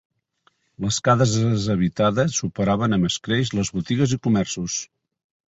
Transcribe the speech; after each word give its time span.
Les 0.85 0.95
cases 1.07 1.67
habitades 1.73 2.39
superaven 2.43 2.99
amb 2.99 3.09
escreix 3.11 3.53
les 3.59 3.71
botigues 3.77 4.19
i 4.19 4.21
comerços. 4.27 4.81